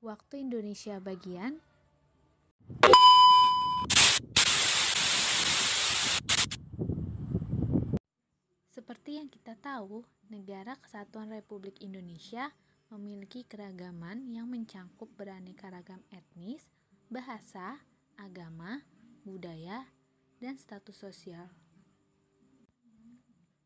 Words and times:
Waktu 0.00 0.48
Indonesia 0.48 0.96
bagian 0.96 1.60
Seperti 8.72 9.20
yang 9.20 9.28
kita 9.28 9.60
tahu, 9.60 10.00
negara 10.32 10.80
Kesatuan 10.80 11.28
Republik 11.28 11.84
Indonesia 11.84 12.48
memiliki 12.88 13.44
keragaman 13.44 14.24
yang 14.32 14.48
mencangkup 14.48 15.12
beraneka 15.20 15.68
ragam 15.68 16.00
etnis, 16.08 16.64
bahasa, 17.12 17.76
agama, 18.16 18.80
budaya, 19.28 19.84
dan 20.40 20.56
status 20.56 20.96
sosial. 20.96 21.52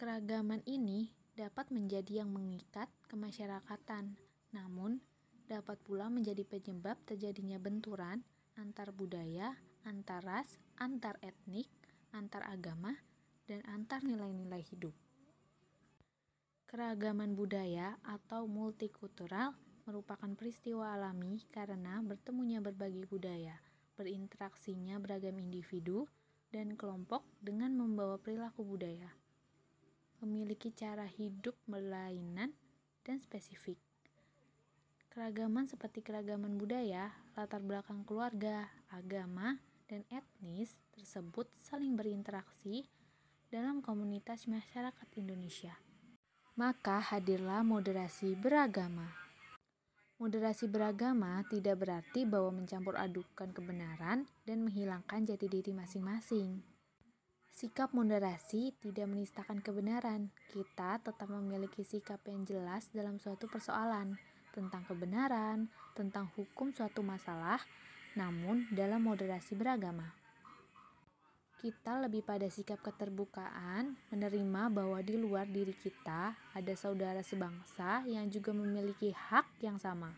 Keragaman 0.00 0.64
ini 0.64 1.12
dapat 1.36 1.68
menjadi 1.68 2.24
yang 2.24 2.32
mengikat 2.32 2.88
kemasyarakatan, 3.12 4.16
namun 4.56 5.04
dapat 5.52 5.76
pula 5.84 6.08
menjadi 6.08 6.40
penyebab 6.48 6.96
terjadinya 7.04 7.60
benturan 7.60 8.24
antar 8.56 8.88
budaya, 8.96 9.52
antar 9.84 10.24
ras, 10.24 10.56
antar 10.80 11.20
etnik, 11.20 11.68
antar 12.16 12.48
agama, 12.48 12.96
dan 13.44 13.60
antar 13.68 14.00
nilai-nilai 14.00 14.64
hidup. 14.72 14.96
Keragaman 16.64 17.36
budaya 17.36 18.00
atau 18.00 18.48
multikultural 18.48 19.52
merupakan 19.84 20.32
peristiwa 20.32 20.96
alami 20.96 21.44
karena 21.52 22.00
bertemunya 22.00 22.64
berbagai 22.64 23.04
budaya, 23.12 23.60
berinteraksinya 24.00 24.96
beragam 24.96 25.36
individu 25.36 26.08
dan 26.48 26.80
kelompok 26.80 27.28
dengan 27.44 27.76
membawa 27.76 28.16
perilaku 28.16 28.64
budaya 28.64 29.12
memiliki 30.22 30.70
cara 30.70 31.02
hidup 31.10 31.58
berlainan 31.66 32.54
dan 33.02 33.18
spesifik. 33.18 33.74
Keragaman 35.12 35.68
seperti 35.68 36.00
keragaman 36.00 36.56
budaya, 36.56 37.12
latar 37.36 37.60
belakang 37.60 38.00
keluarga, 38.08 38.72
agama, 38.88 39.60
dan 39.84 40.08
etnis 40.08 40.72
tersebut 40.96 41.52
saling 41.52 41.92
berinteraksi 41.92 42.88
dalam 43.52 43.84
komunitas 43.84 44.48
masyarakat 44.48 45.04
Indonesia. 45.20 45.76
Maka 46.56 46.96
hadirlah 47.12 47.60
moderasi 47.60 48.32
beragama. 48.40 49.04
Moderasi 50.16 50.64
beragama 50.64 51.44
tidak 51.52 51.84
berarti 51.84 52.24
bahwa 52.24 52.64
mencampur 52.64 52.96
adukan 52.96 53.52
kebenaran 53.52 54.24
dan 54.48 54.64
menghilangkan 54.64 55.28
jati 55.28 55.44
diri 55.44 55.76
masing-masing. 55.76 56.64
Sikap 57.52 57.92
moderasi 57.92 58.72
tidak 58.80 59.12
menistakan 59.12 59.60
kebenaran. 59.60 60.32
Kita 60.48 61.04
tetap 61.04 61.28
memiliki 61.28 61.84
sikap 61.84 62.24
yang 62.24 62.48
jelas 62.48 62.88
dalam 62.96 63.20
suatu 63.20 63.44
persoalan 63.44 64.31
tentang 64.52 64.84
kebenaran, 64.84 65.66
tentang 65.96 66.28
hukum 66.36 66.70
suatu 66.70 67.00
masalah, 67.00 67.58
namun 68.14 68.68
dalam 68.70 69.00
moderasi 69.00 69.56
beragama. 69.56 70.12
Kita 71.62 72.02
lebih 72.02 72.26
pada 72.26 72.50
sikap 72.50 72.82
keterbukaan, 72.82 73.94
menerima 74.10 74.62
bahwa 74.66 74.98
di 74.98 75.14
luar 75.14 75.46
diri 75.46 75.70
kita 75.72 76.34
ada 76.34 76.74
saudara 76.74 77.22
sebangsa 77.22 78.02
yang 78.04 78.26
juga 78.28 78.50
memiliki 78.50 79.14
hak 79.14 79.62
yang 79.62 79.78
sama. 79.78 80.10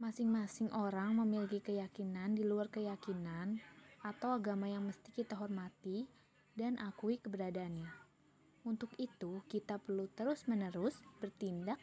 Masing-masing 0.00 0.72
orang 0.72 1.14
memiliki 1.14 1.60
keyakinan 1.60 2.34
di 2.34 2.42
luar 2.42 2.72
keyakinan 2.72 3.60
atau 4.00 4.32
agama 4.32 4.64
yang 4.64 4.84
mesti 4.84 5.12
kita 5.12 5.36
hormati 5.36 6.08
dan 6.56 6.80
akui 6.80 7.20
keberadaannya. 7.20 7.88
Untuk 8.64 8.96
itu, 8.96 9.44
kita 9.52 9.76
perlu 9.76 10.08
terus-menerus 10.16 10.96
bertindak 11.20 11.76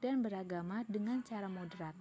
dan 0.00 0.20
beragama 0.20 0.84
dengan 0.86 1.24
cara 1.24 1.48
moderat. 1.48 1.96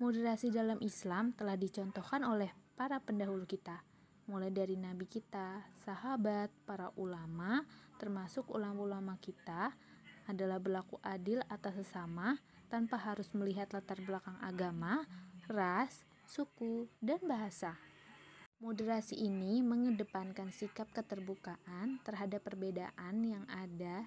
Moderasi 0.00 0.48
dalam 0.48 0.80
Islam 0.80 1.36
telah 1.36 1.60
dicontohkan 1.60 2.24
oleh 2.24 2.48
para 2.72 2.96
pendahulu 3.04 3.44
kita, 3.44 3.84
mulai 4.24 4.48
dari 4.48 4.78
nabi 4.78 5.04
kita, 5.04 5.60
sahabat, 5.84 6.48
para 6.64 6.88
ulama, 6.96 7.60
termasuk 8.00 8.48
ulama-ulama 8.48 9.20
kita, 9.20 9.76
adalah 10.24 10.56
berlaku 10.62 10.96
adil 11.02 11.44
atas 11.50 11.84
sesama 11.84 12.40
tanpa 12.72 12.96
harus 12.96 13.28
melihat 13.34 13.68
latar 13.74 13.98
belakang 14.00 14.38
agama, 14.40 15.04
ras, 15.50 16.06
suku, 16.24 16.86
dan 17.02 17.18
bahasa. 17.26 17.74
Moderasi 18.62 19.18
ini 19.18 19.64
mengedepankan 19.64 20.54
sikap 20.54 20.86
keterbukaan 20.94 21.98
terhadap 22.06 22.44
perbedaan 22.44 23.24
yang 23.24 23.44
ada 23.50 24.06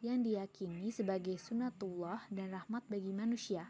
yang 0.00 0.24
diyakini 0.24 0.88
sebagai 0.88 1.36
sunatullah 1.36 2.24
dan 2.32 2.52
rahmat 2.52 2.84
bagi 2.88 3.12
manusia. 3.12 3.68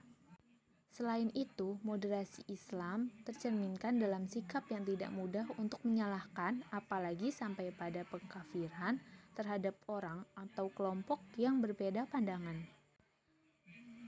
Selain 0.91 1.31
itu, 1.39 1.79
moderasi 1.87 2.43
Islam 2.51 3.15
tercerminkan 3.23 3.99
dalam 3.99 4.27
sikap 4.27 4.67
yang 4.75 4.83
tidak 4.83 5.11
mudah 5.15 5.47
untuk 5.59 5.79
menyalahkan, 5.87 6.67
apalagi 6.75 7.31
sampai 7.31 7.71
pada 7.71 8.03
pengkafiran 8.07 8.99
terhadap 9.39 9.79
orang 9.87 10.27
atau 10.35 10.67
kelompok 10.75 11.23
yang 11.39 11.63
berbeda 11.63 12.11
pandangan. 12.11 12.67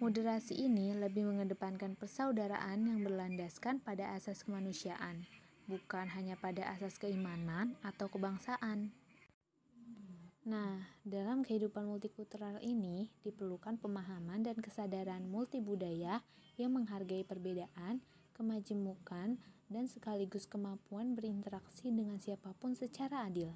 Moderasi 0.03 0.59
ini 0.59 0.91
lebih 0.99 1.23
mengedepankan 1.31 1.95
persaudaraan 1.95 2.83
yang 2.83 3.07
berlandaskan 3.07 3.79
pada 3.79 4.19
asas 4.19 4.43
kemanusiaan 4.43 5.23
bukan 5.71 6.11
hanya 6.13 6.35
pada 6.37 6.67
asas 6.75 6.99
keimanan 6.99 7.79
atau 7.81 8.11
kebangsaan. 8.11 8.91
Nah, 10.43 10.91
dalam 11.07 11.47
kehidupan 11.47 11.87
multikultural 11.87 12.59
ini 12.59 13.07
diperlukan 13.23 13.79
pemahaman 13.79 14.43
dan 14.43 14.59
kesadaran 14.59 15.23
multibudaya 15.31 16.19
yang 16.59 16.75
menghargai 16.75 17.23
perbedaan, 17.23 18.03
kemajemukan, 18.35 19.39
dan 19.73 19.85
sekaligus 19.87 20.45
kemampuan 20.51 21.15
berinteraksi 21.15 21.89
dengan 21.95 22.19
siapa 22.19 22.53
pun 22.59 22.75
secara 22.75 23.31
adil. 23.31 23.55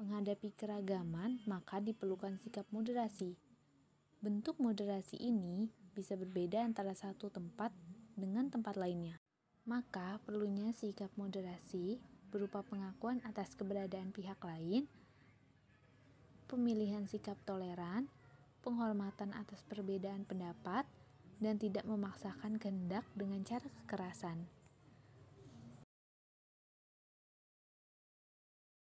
Menghadapi 0.00 0.56
keragaman, 0.56 1.44
maka 1.44 1.84
diperlukan 1.84 2.40
sikap 2.40 2.64
moderasi. 2.72 3.36
Bentuk 4.24 4.56
moderasi 4.56 5.20
ini 5.20 5.68
bisa 5.92 6.16
berbeda 6.16 6.64
antara 6.64 6.96
satu 6.96 7.28
tempat 7.28 7.70
dengan 8.16 8.48
tempat 8.48 8.80
lainnya 8.80 9.20
maka 9.66 10.22
perlunya 10.22 10.70
sikap 10.70 11.10
moderasi 11.18 11.98
berupa 12.30 12.62
pengakuan 12.62 13.18
atas 13.26 13.58
keberadaan 13.58 14.14
pihak 14.14 14.38
lain, 14.46 14.86
pemilihan 16.46 17.04
sikap 17.06 17.36
toleran, 17.44 18.06
penghormatan 18.62 19.34
atas 19.34 19.62
perbedaan 19.66 20.26
pendapat, 20.26 20.86
dan 21.42 21.60
tidak 21.60 21.84
memaksakan 21.84 22.56
kehendak 22.56 23.04
dengan 23.12 23.44
cara 23.44 23.68
kekerasan. 23.82 24.48